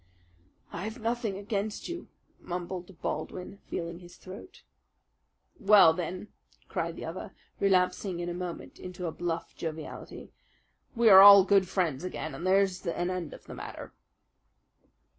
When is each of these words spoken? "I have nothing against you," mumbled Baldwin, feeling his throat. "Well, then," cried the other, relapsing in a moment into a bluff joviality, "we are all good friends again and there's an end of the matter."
"I 0.73 0.81
have 0.85 0.99
nothing 0.99 1.37
against 1.37 1.87
you," 1.87 2.07
mumbled 2.39 2.99
Baldwin, 3.03 3.59
feeling 3.67 3.99
his 3.99 4.17
throat. 4.17 4.63
"Well, 5.59 5.93
then," 5.93 6.29
cried 6.67 6.95
the 6.95 7.05
other, 7.05 7.35
relapsing 7.59 8.19
in 8.19 8.27
a 8.27 8.33
moment 8.33 8.79
into 8.79 9.05
a 9.05 9.11
bluff 9.11 9.55
joviality, 9.55 10.31
"we 10.95 11.07
are 11.09 11.21
all 11.21 11.43
good 11.43 11.67
friends 11.67 12.03
again 12.03 12.33
and 12.33 12.47
there's 12.47 12.83
an 12.87 13.11
end 13.11 13.31
of 13.35 13.45
the 13.45 13.53
matter." 13.53 13.93